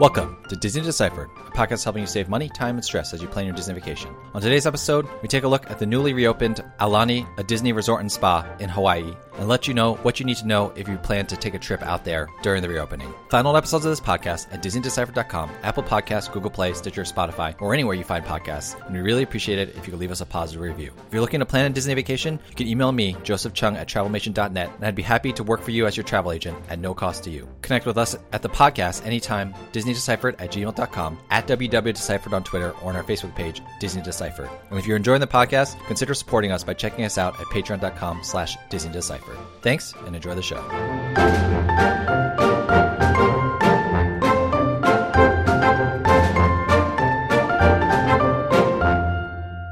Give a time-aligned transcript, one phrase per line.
[0.00, 3.46] Welcome Disney Deciphered, a podcast helping you save money, time, and stress as you plan
[3.46, 4.14] your Disney vacation.
[4.34, 8.02] On today's episode, we take a look at the newly reopened Aulani, a Disney resort
[8.02, 10.98] and spa in Hawaii, and let you know what you need to know if you
[10.98, 13.10] plan to take a trip out there during the reopening.
[13.30, 17.72] Find all episodes of this podcast at DisneyDeciphered.com, Apple Podcasts, Google Play, Stitcher, Spotify, or
[17.72, 18.78] anywhere you find podcasts.
[18.84, 20.92] And we really appreciate it if you could leave us a positive review.
[21.06, 23.88] If you're looking to plan a Disney vacation, you can email me, Joseph Cheung at
[23.88, 26.92] TravelMation.net, and I'd be happy to work for you as your travel agent at no
[26.92, 27.48] cost to you.
[27.62, 32.70] Connect with us at the podcast anytime, Disney DisneyDeciphered at gmail.com, at www.deciphered on Twitter,
[32.82, 34.50] or on our Facebook page, Disney Deciphered.
[34.70, 38.20] And if you're enjoying the podcast, consider supporting us by checking us out at patreon.com
[38.22, 39.38] slash Disney Deciphered.
[39.62, 40.60] Thanks, and enjoy the show.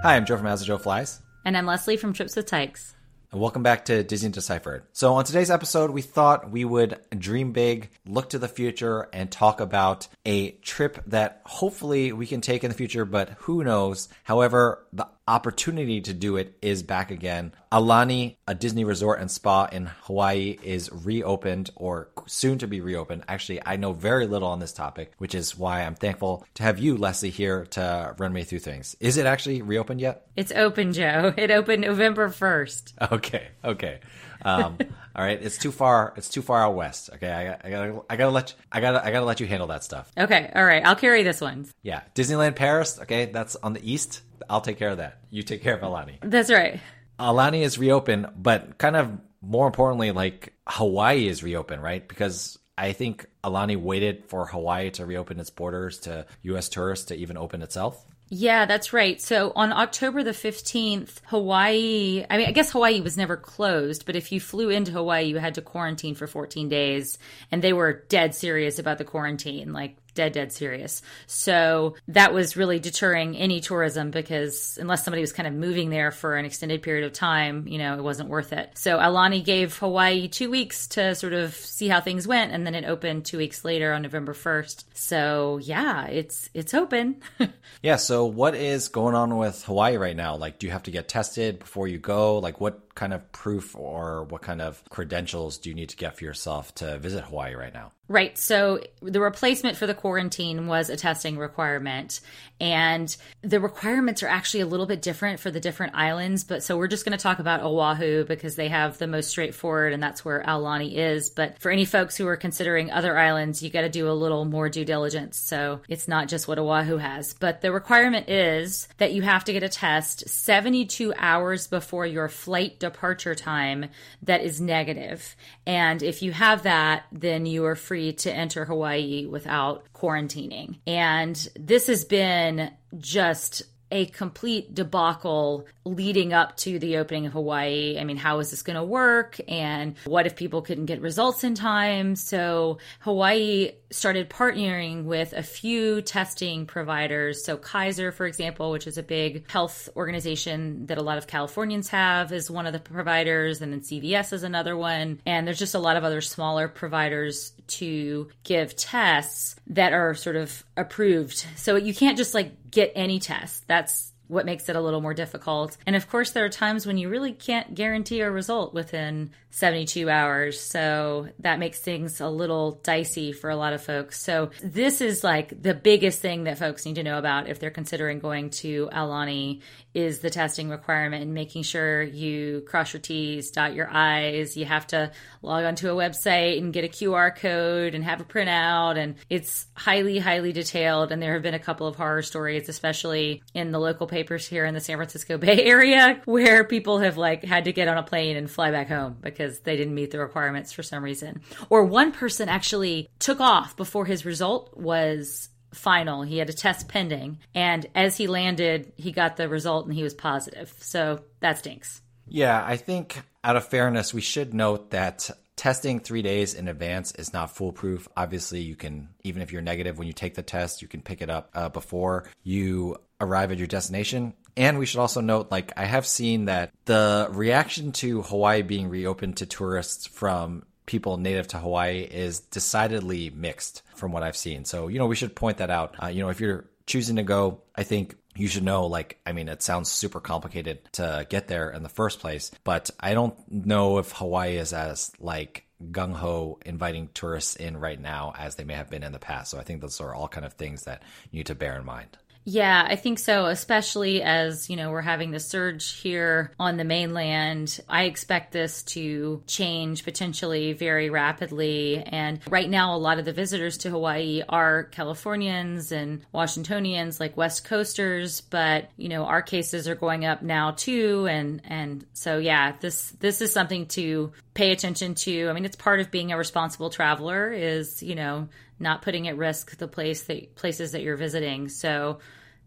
[0.02, 1.20] Hi, I'm Joe from As Joe Flies.
[1.44, 2.94] And I'm Leslie from Trips with Tykes.
[3.30, 4.84] And welcome back to Disney Deciphered.
[4.94, 9.30] So, on today's episode, we thought we would dream big, look to the future, and
[9.30, 14.08] talk about a trip that hopefully we can take in the future, but who knows.
[14.24, 17.52] However, the opportunity to do it is back again.
[17.70, 23.24] Aulani, a Disney resort and spa in Hawaii, is reopened or soon to be reopened.
[23.28, 26.78] Actually, I know very little on this topic, which is why I'm thankful to have
[26.78, 28.96] you, Leslie, here to run me through things.
[29.00, 30.26] Is it actually reopened yet?
[30.34, 31.34] It's open, Joe.
[31.36, 32.94] It opened November 1st.
[33.18, 34.00] Okay, okay.
[34.44, 34.78] Um,
[35.16, 36.14] all right, it's too far.
[36.16, 37.10] It's too far out west.
[37.14, 39.68] Okay, I, I gotta, I gotta let, you, I gotta, I gotta let you handle
[39.68, 40.10] that stuff.
[40.16, 40.84] Okay, all right.
[40.84, 41.66] I'll carry this one.
[41.82, 42.98] Yeah, Disneyland Paris.
[43.00, 44.22] Okay, that's on the east.
[44.48, 45.20] I'll take care of that.
[45.30, 46.18] You take care of Aulani.
[46.22, 46.80] That's right.
[47.18, 52.06] Aulani is reopened, but kind of more importantly, like Hawaii is reopened, right?
[52.06, 56.68] Because I think Aulani waited for Hawaii to reopen its borders to U.S.
[56.68, 58.04] tourists to even open itself.
[58.30, 59.20] Yeah, that's right.
[59.20, 64.16] So on October the 15th, Hawaii, I mean, I guess Hawaii was never closed, but
[64.16, 67.18] if you flew into Hawaii, you had to quarantine for 14 days.
[67.50, 69.72] And they were dead serious about the quarantine.
[69.72, 71.00] Like, dead, dead serious.
[71.28, 76.10] So that was really deterring any tourism because unless somebody was kind of moving there
[76.10, 78.72] for an extended period of time, you know, it wasn't worth it.
[78.74, 82.74] So Aulani gave Hawaii two weeks to sort of see how things went, and then
[82.74, 84.84] it opened two weeks later on November 1st.
[84.92, 87.22] So yeah, it's it's open.
[87.82, 87.94] yeah.
[87.94, 90.34] So what is going on with Hawaii right now?
[90.34, 92.38] Like, do you have to get tested before you go?
[92.38, 96.18] Like, what kind of proof or what kind of credentials do you need to get
[96.18, 97.92] for yourself to visit Hawaii right now?
[98.08, 98.38] Right.
[98.38, 102.20] So the replacement for the quarantine was a testing requirement.
[102.58, 106.42] And the requirements are actually a little bit different for the different islands.
[106.42, 109.92] But so we're just going to talk about Oahu because they have the most straightforward
[109.92, 111.28] and that's where Aulani is.
[111.28, 114.46] But for any folks who are considering other islands, you got to do a little
[114.46, 115.38] more due diligence.
[115.38, 117.34] So it's not just what Oahu has.
[117.34, 122.28] But the requirement is that you have to get a test 72 hours before your
[122.28, 123.86] flight departure time
[124.22, 125.36] that is negative.
[125.66, 130.78] And if you have that, then you are free to enter Hawaii without quarantining.
[130.86, 137.98] And this has been just a complete debacle leading up to the opening of Hawaii.
[137.98, 139.40] I mean, how is this going to work?
[139.48, 142.14] And what if people couldn't get results in time?
[142.16, 147.44] So, Hawaii started partnering with a few testing providers.
[147.44, 151.88] So, Kaiser, for example, which is a big health organization that a lot of Californians
[151.88, 153.62] have, is one of the providers.
[153.62, 155.20] And then CVS is another one.
[155.24, 160.36] And there's just a lot of other smaller providers to give tests that are sort
[160.36, 161.46] of approved.
[161.56, 163.66] So, you can't just like get any test.
[163.66, 165.76] That's what makes it a little more difficult.
[165.86, 170.08] And of course, there are times when you really can't guarantee a result within 72
[170.08, 170.60] hours.
[170.60, 174.20] So that makes things a little dicey for a lot of folks.
[174.20, 177.70] So this is like the biggest thing that folks need to know about if they're
[177.70, 179.62] considering going to Aulani
[179.94, 184.56] is the testing requirement and making sure you cross your T's, dot your I's.
[184.56, 185.10] You have to
[185.42, 188.96] log onto a website and get a QR code and have a printout.
[188.96, 191.10] And it's highly, highly detailed.
[191.10, 194.64] And there have been a couple of horror stories, especially in the local papers here
[194.64, 198.02] in the San Francisco Bay Area, where people have like had to get on a
[198.02, 201.40] plane and fly back home because they didn't meet the requirements for some reason.
[201.70, 206.22] Or one person actually took off before his result was final.
[206.22, 207.38] He had a test pending.
[207.54, 210.74] And as he landed, he got the result and he was positive.
[210.80, 212.02] So that stinks.
[212.26, 217.12] Yeah, I think out of fairness, we should note that testing three days in advance
[217.12, 218.08] is not foolproof.
[218.16, 221.20] Obviously, you can, even if you're negative when you take the test, you can pick
[221.20, 224.32] it up uh, before you arrive at your destination.
[224.56, 228.88] And we should also note, like, I have seen that the reaction to Hawaii being
[228.88, 234.64] reopened to tourists from people native to Hawaii is decidedly mixed from what I've seen.
[234.64, 235.94] So, you know, we should point that out.
[236.02, 239.32] Uh, you know, if you're choosing to go, I think you should know like i
[239.32, 243.36] mean it sounds super complicated to get there in the first place but i don't
[243.50, 248.74] know if hawaii is as like gung-ho inviting tourists in right now as they may
[248.74, 249.50] have been in the past.
[249.50, 251.84] So i think those are all kind of things that you need to bear in
[251.84, 252.16] mind
[252.50, 256.84] yeah, I think so, especially as, you know, we're having the surge here on the
[256.84, 257.78] mainland.
[257.90, 261.98] I expect this to change potentially very rapidly.
[261.98, 267.36] And right now, a lot of the visitors to Hawaii are Californians and Washingtonians, like
[267.36, 271.26] West Coasters, but, you know, our cases are going up now too.
[271.28, 275.50] And, and so, yeah, this, this is something to pay attention to.
[275.50, 278.48] I mean, it's part of being a responsible traveler is, you know,
[278.80, 281.68] not putting at risk the place that places that you're visiting.
[281.68, 282.20] So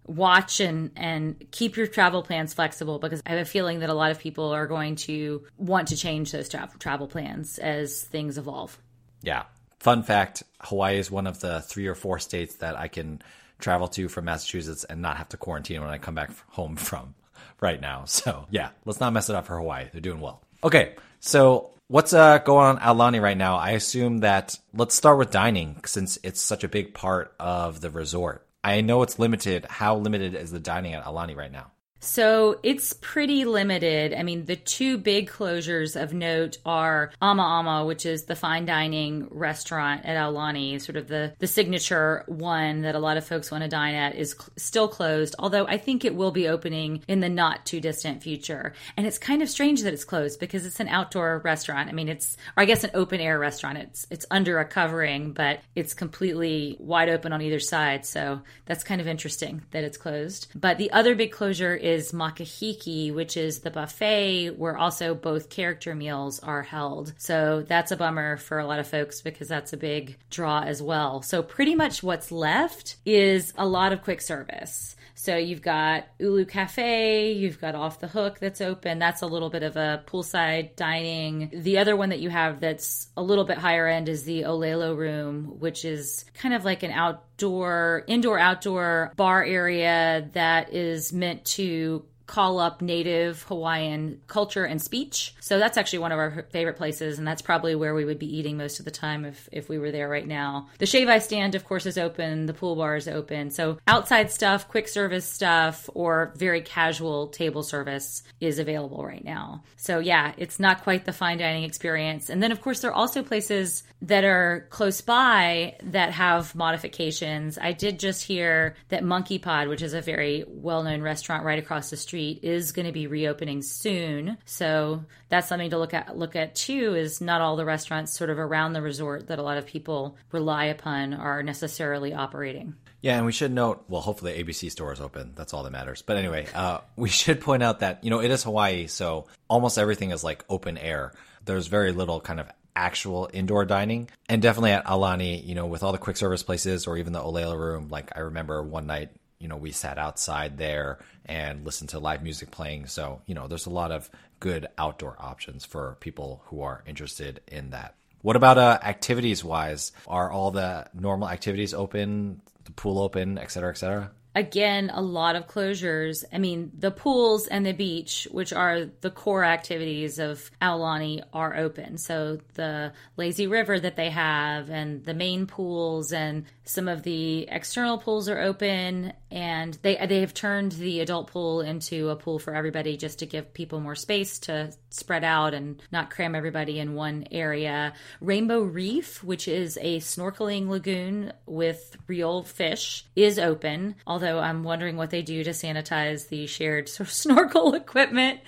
[0.06, 3.94] watch and and keep your travel plans flexible because I have a feeling that a
[3.94, 8.38] lot of people are going to want to change those tra- travel plans as things
[8.38, 8.77] evolve.
[9.21, 9.44] Yeah.
[9.80, 13.21] Fun fact, Hawaii is one of the 3 or 4 states that I can
[13.57, 17.15] travel to from Massachusetts and not have to quarantine when I come back home from
[17.59, 18.06] right now.
[18.06, 19.88] So, yeah, let's not mess it up for Hawaii.
[19.92, 20.42] They're doing well.
[20.63, 20.95] Okay.
[21.19, 23.57] So, What's uh, going on at Aulani right now?
[23.57, 27.89] I assume that let's start with dining since it's such a big part of the
[27.89, 28.48] resort.
[28.63, 29.66] I know it's limited.
[29.69, 31.72] How limited is the dining at Aulani right now?
[32.03, 34.15] So it's pretty limited.
[34.15, 38.65] I mean, the two big closures of note are Ama Ama, which is the fine
[38.65, 43.51] dining restaurant at Aulani, sort of the, the signature one that a lot of folks
[43.51, 47.03] want to dine at, is cl- still closed, although I think it will be opening
[47.07, 48.74] in the not too distant future.
[48.98, 51.88] And it's kind of strange that it's closed because it's an outdoor restaurant.
[51.88, 53.77] I mean, it's, or I guess an open air restaurant.
[53.77, 58.07] It's, it's under a covering, but it's completely wide open on either side.
[58.07, 60.48] So that's kind of interesting that it's closed.
[60.56, 65.49] But the other big closure is is Makahiki, which is the buffet where also both
[65.49, 67.13] character meals are held.
[67.17, 70.81] So that's a bummer for a lot of folks because that's a big draw as
[70.81, 71.21] well.
[71.21, 74.95] So pretty much what's left is a lot of quick service.
[75.21, 78.97] So you've got Ulu Cafe, you've got Off the Hook that's open.
[78.97, 81.51] That's a little bit of a poolside dining.
[81.53, 84.97] The other one that you have that's a little bit higher end is the Olelo
[84.97, 91.45] Room, which is kind of like an outdoor, indoor outdoor bar area that is meant
[91.45, 95.36] to call up native Hawaiian culture and speech.
[95.42, 98.38] So that's actually one of our favorite places, and that's probably where we would be
[98.38, 100.69] eating most of the time if, if we were there right now.
[100.78, 102.45] The shave ice stand, of course, is open.
[102.45, 103.51] The pool bar is open.
[103.51, 109.63] So outside stuff, quick service stuff, or very casual table service is available right now.
[109.75, 112.30] So yeah, it's not quite the fine dining experience.
[112.30, 117.57] And then, of course, there are also places that are close by that have modifications.
[117.57, 121.60] I did just hear that Monkey Pod, which is a very well known restaurant right
[121.60, 124.38] across the street, Street is going to be reopening soon.
[124.45, 128.29] So that's something to look at look at too is not all the restaurants sort
[128.29, 132.75] of around the resort that a lot of people rely upon are necessarily operating.
[133.01, 135.31] Yeah, and we should note, well, hopefully ABC store is open.
[135.35, 136.03] That's all that matters.
[136.03, 139.79] But anyway, uh, we should point out that, you know, it is Hawaii, so almost
[139.79, 141.13] everything is like open air.
[141.46, 144.07] There's very little kind of actual indoor dining.
[144.29, 147.19] And definitely at Aulani, you know, with all the quick service places or even the
[147.19, 149.10] Olelo room, like I remember one night
[149.41, 152.86] you know, we sat outside there and listened to live music playing.
[152.88, 157.41] So, you know, there's a lot of good outdoor options for people who are interested
[157.48, 157.95] in that.
[158.21, 159.91] What about uh, activities wise?
[160.07, 164.12] Are all the normal activities open, the pool open, et cetera, et cetera?
[164.33, 169.12] again a lot of closures i mean the pools and the beach which are the
[169.12, 175.13] core activities of aulani are open so the lazy river that they have and the
[175.13, 180.72] main pools and some of the external pools are open and they they have turned
[180.74, 184.72] the adult pool into a pool for everybody just to give people more space to
[184.90, 190.70] spread out and not cram everybody in one area rainbow reef which is a snorkeling
[190.70, 196.48] lagoon with real fish is open although I'm wondering what they do to sanitize the
[196.48, 198.40] shared sort of snorkel equipment.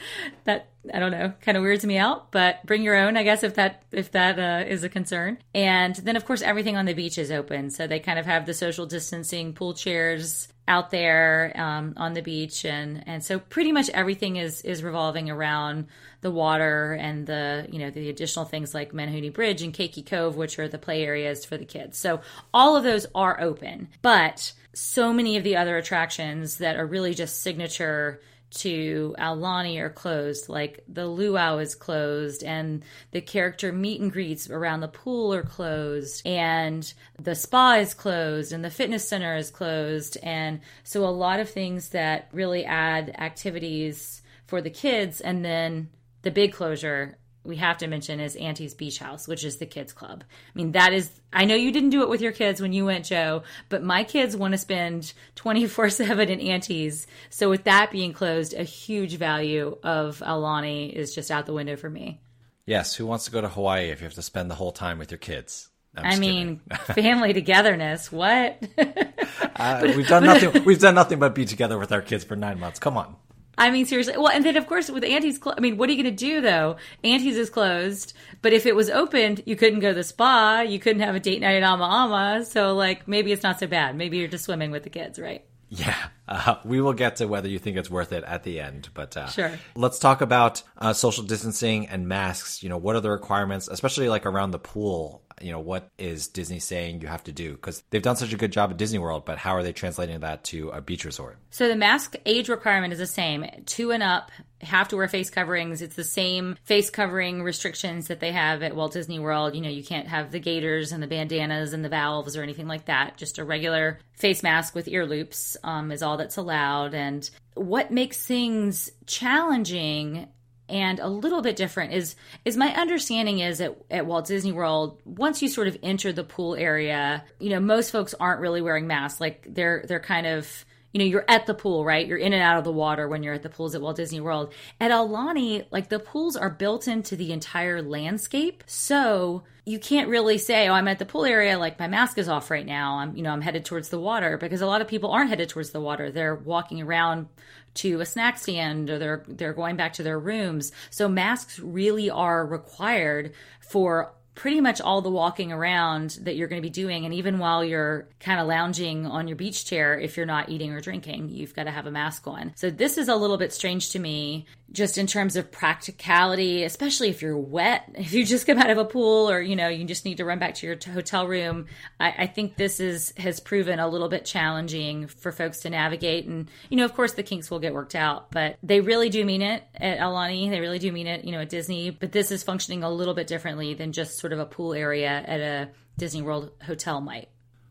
[0.45, 2.31] That I don't know, kind of weirds me out.
[2.31, 5.37] But bring your own, I guess, if that if that uh, is a concern.
[5.53, 8.45] And then, of course, everything on the beach is open, so they kind of have
[8.45, 13.71] the social distancing pool chairs out there um, on the beach, and and so pretty
[13.71, 15.87] much everything is is revolving around
[16.21, 20.35] the water and the you know the additional things like Menehune Bridge and Keiki Cove,
[20.35, 21.97] which are the play areas for the kids.
[21.97, 22.21] So
[22.53, 27.13] all of those are open, but so many of the other attractions that are really
[27.13, 28.21] just signature
[28.55, 30.49] to Aulani are closed.
[30.49, 35.43] Like the luau is closed, and the character meet and greets around the pool are
[35.43, 40.17] closed, and the spa is closed, and the fitness center is closed.
[40.23, 45.21] And so, a lot of things that really add activities for the kids.
[45.21, 45.89] And then
[46.21, 49.91] the big closure we have to mention is Auntie's Beach House, which is the kids
[49.93, 50.23] club.
[50.29, 52.85] I mean, that is, I know you didn't do it with your kids when you
[52.85, 57.07] went, Joe, but my kids want to spend 24 7 in Auntie's.
[57.29, 61.75] So, with that being closed, a huge value of Aulani is just out the window
[61.75, 62.21] for me.
[62.65, 62.95] Yes.
[62.95, 65.11] Who wants to go to Hawaii if you have to spend the whole time with
[65.11, 65.69] your kids?
[65.95, 66.61] I mean,
[66.95, 68.11] family togetherness.
[68.11, 68.63] What?
[68.77, 70.63] uh, we've done nothing.
[70.63, 72.79] We've done nothing but be together with our kids for nine months.
[72.79, 73.15] Come on.
[73.57, 74.17] I mean, seriously.
[74.17, 76.25] Well, and then of course with Auntie's, clo- I mean, what are you going to
[76.25, 76.77] do though?
[77.03, 80.79] Auntie's is closed, but if it was opened, you couldn't go to the spa, you
[80.79, 82.45] couldn't have a date night at Ama Ama.
[82.45, 83.95] So like, maybe it's not so bad.
[83.95, 85.45] Maybe you're just swimming with the kids, right?
[85.75, 85.95] Yeah,
[86.27, 89.17] uh, we will get to whether you think it's worth it at the end, but
[89.17, 89.51] uh, sure.
[89.75, 92.61] Let's talk about uh, social distancing and masks.
[92.61, 95.22] You know, what are the requirements, especially like around the pool?
[95.43, 97.51] You know, what is Disney saying you have to do?
[97.51, 100.19] Because they've done such a good job at Disney World, but how are they translating
[100.21, 101.37] that to a beach resort?
[101.49, 104.31] So the mask age requirement is the same: two and up
[104.61, 105.81] have to wear face coverings.
[105.81, 109.55] It's the same face covering restrictions that they have at Walt Disney World.
[109.55, 112.67] You know, you can't have the gaiters and the bandanas and the valves or anything
[112.67, 113.17] like that.
[113.17, 116.93] Just a regular face mask with ear loops um, is all that's allowed.
[116.93, 120.27] And what makes things challenging
[120.69, 122.15] and a little bit different is
[122.45, 126.23] is my understanding is at, at Walt Disney World once you sort of enter the
[126.23, 129.19] pool area you know most folks aren't really wearing masks.
[129.19, 132.07] Like they're they're kind of you know you're at the pool right?
[132.07, 134.21] You're in and out of the water when you're at the pools at Walt Disney
[134.21, 134.53] World.
[134.79, 138.63] At Aulani like the pools are built into the entire landscape.
[138.67, 142.29] So you can't really say oh I'm at the pool area like my mask is
[142.29, 142.99] off right now.
[142.99, 145.49] I'm you know I'm headed towards the water because a lot of people aren't headed
[145.49, 146.11] towards the water.
[146.11, 147.27] They're walking around
[147.75, 150.71] to a snack stand or they're they're going back to their rooms.
[150.91, 156.61] So masks really are required for pretty much all the walking around that you're going
[156.61, 160.17] to be doing and even while you're kind of lounging on your beach chair if
[160.17, 162.51] you're not eating or drinking you've got to have a mask on.
[162.55, 167.09] So this is a little bit strange to me just in terms of practicality especially
[167.09, 169.85] if you're wet if you just come out of a pool or you know you
[169.85, 171.67] just need to run back to your hotel room
[171.99, 176.25] I, I think this is has proven a little bit challenging for folks to navigate
[176.25, 179.25] and you know of course the kinks will get worked out but they really do
[179.25, 180.49] mean it at Aulani.
[180.49, 183.13] they really do mean it you know at Disney but this is functioning a little
[183.13, 187.29] bit differently than just sort of a pool area at a Disney World hotel might.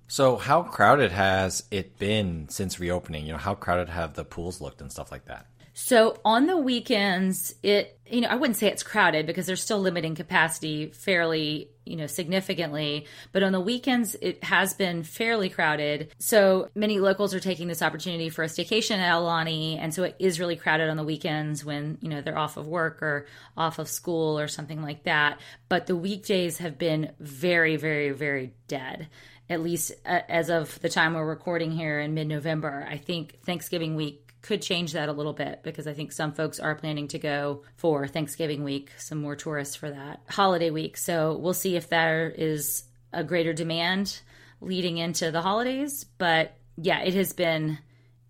[0.09, 3.25] So, how crowded has it been since reopening?
[3.25, 5.47] You know, how crowded have the pools looked and stuff like that?
[5.75, 9.81] So, on the weekends, it, you know, I wouldn't say it's crowded because they're still
[9.81, 13.07] limiting capacity fairly you know, significantly.
[13.33, 16.13] But on the weekends, it has been fairly crowded.
[16.19, 19.79] So many locals are taking this opportunity for a staycation at Aulani.
[19.79, 22.67] And so it is really crowded on the weekends when, you know, they're off of
[22.67, 23.27] work or
[23.57, 25.41] off of school or something like that.
[25.69, 29.09] But the weekdays have been very, very, very dead
[29.51, 32.87] at least uh, as of the time we're recording here in mid November.
[32.89, 36.59] I think Thanksgiving week could change that a little bit because I think some folks
[36.59, 40.97] are planning to go for Thanksgiving week, some more tourists for that holiday week.
[40.97, 42.83] So we'll see if there is
[43.13, 44.21] a greater demand
[44.61, 46.05] leading into the holidays.
[46.19, 47.79] But yeah, it has been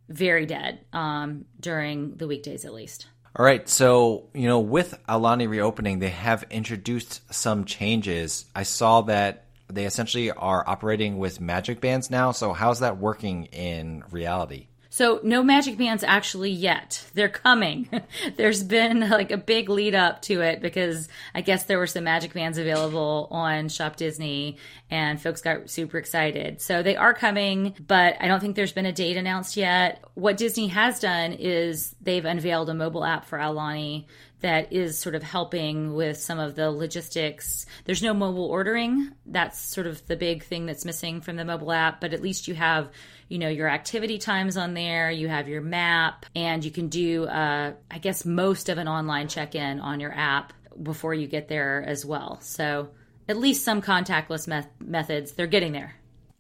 [0.09, 3.07] very dead um, during the weekdays at least.
[3.35, 3.67] All right.
[3.67, 8.45] So, you know, with Aulani reopening, they have introduced some changes.
[8.55, 12.33] I saw that they essentially are operating with magic bands now.
[12.33, 14.67] So, how's that working in reality?
[14.93, 17.03] So no magic bands actually yet.
[17.15, 17.89] They're coming.
[18.37, 22.05] There's been like a big lead up to it because I guess there were some
[22.05, 24.59] magic bands available on Shop Disney
[24.91, 26.61] and folks got super excited.
[26.61, 30.05] So they are coming, but I don't think there's been a date announced yet.
[30.13, 34.05] What Disney has done is they've unveiled a mobile app for Aulani
[34.43, 37.67] that is sort of helping with some of the logistics.
[37.85, 39.11] There's no mobile ordering.
[39.27, 42.49] That's sort of the big thing that's missing from the mobile app, but at least
[42.49, 42.91] you have,
[43.29, 47.25] you know, your activity times on there, you have your map, and you can do,
[47.25, 51.49] uh, I guess, most of an online check in on your app before you get
[51.49, 52.41] there as well.
[52.41, 52.91] So
[53.29, 55.95] at least some contactless me- methods, they're getting there.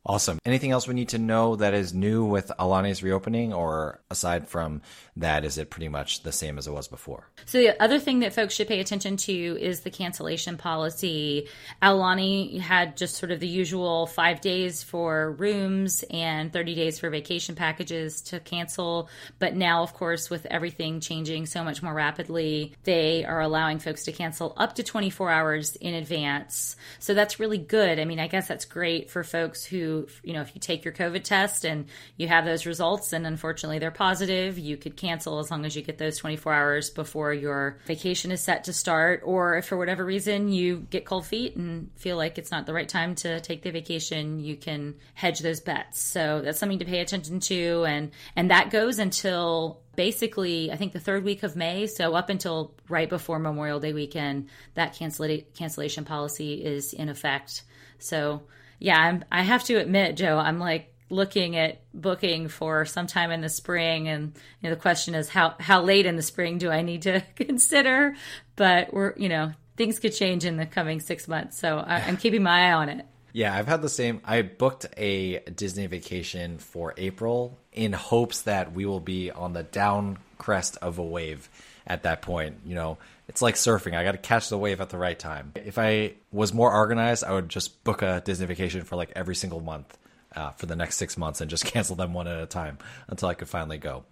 [0.04, 0.40] Awesome.
[0.44, 4.82] Anything else we need to know that is new with Aulani's reopening, or aside from
[5.14, 7.30] that, is it pretty much the same as it was before?
[7.44, 11.46] So, the other thing that folks should pay attention to is the cancellation policy.
[11.80, 17.08] Aulani had just sort of the usual five days for rooms and 30 days for
[17.08, 19.08] vacation packages to cancel.
[19.38, 24.02] But now, of course, with everything changing so much more rapidly, they are allowing folks
[24.04, 26.74] to cancel up to 24 hours in advance.
[26.98, 28.00] So, that's really good.
[28.00, 29.91] I mean, I guess that's great for folks who
[30.22, 33.78] you know, if you take your COVID test and you have those results and unfortunately
[33.78, 37.78] they're positive, you could cancel as long as you get those 24 hours before your
[37.86, 39.22] vacation is set to start.
[39.24, 42.74] Or if for whatever reason you get cold feet and feel like it's not the
[42.74, 46.00] right time to take the vacation, you can hedge those bets.
[46.00, 47.84] So that's something to pay attention to.
[47.84, 51.86] And, and that goes until basically I think the third week of May.
[51.86, 57.62] So up until right before Memorial Day weekend, that cancellation policy is in effect.
[57.98, 58.42] So
[58.82, 63.40] yeah, I'm, I have to admit, Joe, I'm like looking at booking for sometime in
[63.40, 66.68] the spring, and you know, the question is how how late in the spring do
[66.68, 68.16] I need to consider?
[68.56, 72.16] But we're you know things could change in the coming six months, so I, I'm
[72.16, 73.06] keeping my eye on it.
[73.32, 74.20] Yeah, I've had the same.
[74.24, 79.62] I booked a Disney vacation for April in hopes that we will be on the
[79.62, 81.48] down crest of a wave
[81.86, 82.56] at that point.
[82.66, 82.98] You know,
[83.32, 83.96] it's like surfing.
[83.96, 85.52] I got to catch the wave at the right time.
[85.54, 89.34] If I was more organized, I would just book a Disney vacation for like every
[89.34, 89.96] single month
[90.36, 92.76] uh, for the next six months and just cancel them one at a time
[93.08, 94.04] until I could finally go.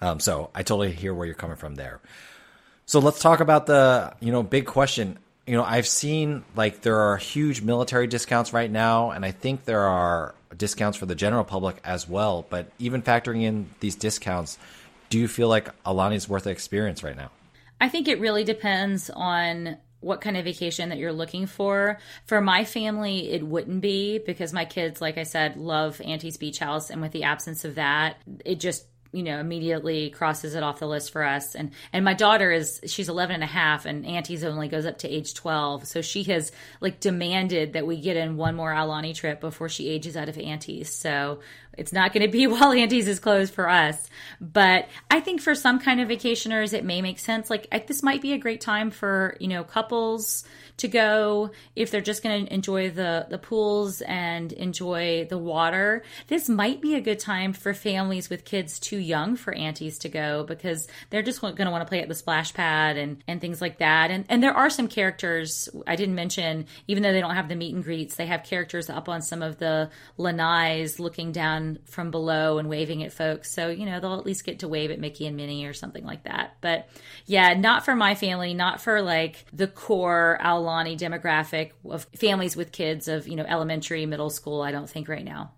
[0.00, 2.00] Um, so I totally hear where you're coming from there.
[2.86, 5.18] So let's talk about the you know big question.
[5.46, 9.66] You know, I've seen like there are huge military discounts right now, and I think
[9.66, 12.46] there are discounts for the general public as well.
[12.48, 14.56] But even factoring in these discounts,
[15.10, 17.30] do you feel like Aulani's worth the experience right now?
[17.82, 21.98] I think it really depends on what kind of vacation that you're looking for.
[22.26, 26.60] For my family, it wouldn't be because my kids, like I said, love Auntie's Beach
[26.60, 26.90] House.
[26.90, 30.86] And with the absence of that, it just you know immediately crosses it off the
[30.86, 34.42] list for us and and my daughter is she's 11 and a half and auntie's
[34.42, 36.50] only goes up to age 12 so she has
[36.80, 40.38] like demanded that we get in one more aulani trip before she ages out of
[40.38, 41.38] auntie's so
[41.76, 44.08] it's not going to be while Auntie's is closed for us.
[44.40, 47.50] But I think for some kind of vacationers, it may make sense.
[47.50, 50.44] Like this might be a great time for, you know, couples
[50.78, 56.02] to go if they're just going to enjoy the, the pools and enjoy the water.
[56.28, 60.08] This might be a good time for families with kids too young for aunties to
[60.08, 63.40] go because they're just going to want to play at the splash pad and, and
[63.40, 64.10] things like that.
[64.10, 67.56] And, and there are some characters I didn't mention, even though they don't have the
[67.56, 72.10] meet and greets, they have characters up on some of the lanais looking down from
[72.10, 73.52] below and waving at folks.
[73.52, 76.04] So, you know, they'll at least get to wave at Mickey and Minnie or something
[76.04, 76.56] like that.
[76.60, 76.88] But
[77.26, 82.72] yeah, not for my family, not for like the core Aulani demographic of families with
[82.72, 85.52] kids of, you know, elementary, middle school, I don't think right now.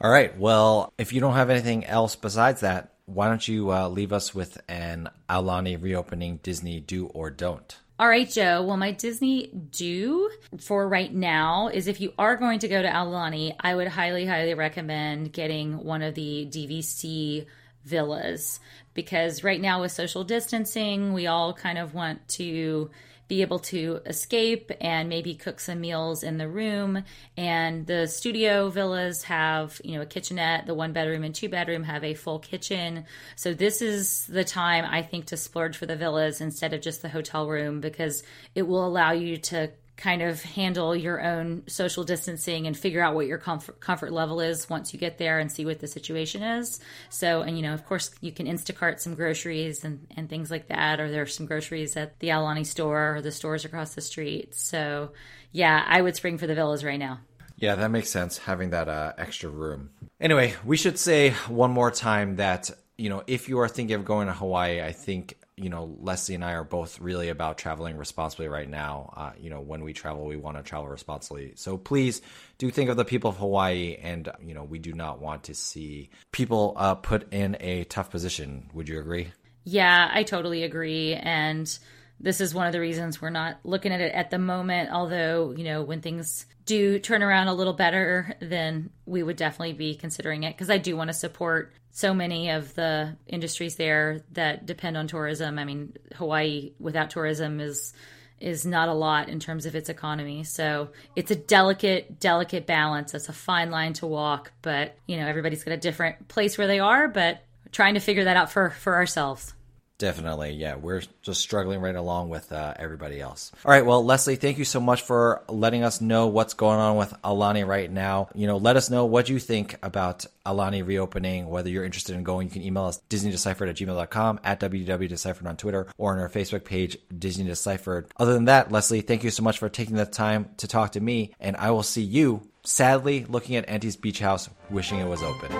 [0.00, 0.36] All right.
[0.38, 4.34] Well, if you don't have anything else besides that, why don't you uh, leave us
[4.34, 7.78] with an Aulani reopening Disney do or don't?
[7.98, 8.62] All right, Joe.
[8.62, 12.88] Well, my Disney do for right now is if you are going to go to
[12.88, 17.44] Aulani, I would highly, highly recommend getting one of the DVC
[17.84, 18.58] villas
[18.94, 22.90] because right now with social distancing, we all kind of want to
[23.30, 27.04] be able to escape and maybe cook some meals in the room.
[27.36, 30.66] And the studio villas have, you know, a kitchenette.
[30.66, 33.04] The one bedroom and two bedroom have a full kitchen.
[33.36, 37.02] So this is the time I think to splurge for the villas instead of just
[37.02, 38.24] the hotel room because
[38.56, 43.14] it will allow you to kind of handle your own social distancing and figure out
[43.14, 46.42] what your comfort comfort level is once you get there and see what the situation
[46.42, 46.80] is.
[47.10, 50.68] So, and you know, of course, you can Instacart some groceries and, and things like
[50.68, 54.54] that, or there's some groceries at the Aulani store or the stores across the street.
[54.54, 55.12] So,
[55.52, 57.20] yeah, I would spring for the villas right now.
[57.56, 59.90] Yeah, that makes sense having that uh, extra room.
[60.18, 64.06] Anyway, we should say one more time that you know if you are thinking of
[64.06, 67.98] going to Hawaii, I think you know, Leslie and I are both really about traveling
[67.98, 69.12] responsibly right now.
[69.16, 71.52] Uh, you know, when we travel, we want to travel responsibly.
[71.56, 72.22] So please
[72.56, 75.54] do think of the people of Hawaii, and you know, we do not want to
[75.54, 78.70] see people uh, put in a tough position.
[78.72, 79.32] Would you agree?
[79.64, 81.78] Yeah, I totally agree, and
[82.20, 84.90] this is one of the reasons we're not looking at it at the moment.
[84.92, 89.72] Although, you know, when things do turn around a little better, then we would definitely
[89.72, 94.20] be considering it because I do want to support so many of the industries there
[94.32, 95.58] that depend on tourism.
[95.58, 97.92] I mean, Hawaii without tourism is
[98.38, 100.44] is not a lot in terms of its economy.
[100.44, 103.12] So it's a delicate, delicate balance.
[103.12, 106.66] It's a fine line to walk, but you know, everybody's got a different place where
[106.66, 109.52] they are, but trying to figure that out for for ourselves.
[110.00, 110.76] Definitely, yeah.
[110.76, 113.52] We're just struggling right along with uh, everybody else.
[113.66, 116.96] All right, well, Leslie, thank you so much for letting us know what's going on
[116.96, 118.30] with Aulani right now.
[118.34, 122.24] You know, let us know what you think about Aulani reopening, whether you're interested in
[122.24, 122.46] going.
[122.46, 126.64] You can email us disneydeciphered at gmail.com, at www.deciphered on Twitter, or on our Facebook
[126.64, 128.10] page, Disney Deciphered.
[128.16, 131.00] Other than that, Leslie, thank you so much for taking the time to talk to
[131.00, 135.22] me, and I will see you, sadly, looking at Auntie's Beach House, wishing it was
[135.22, 135.50] open.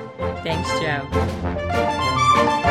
[0.42, 2.69] Thanks, Joe.